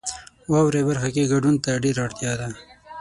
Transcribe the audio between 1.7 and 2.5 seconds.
ډیره اړتیا ده.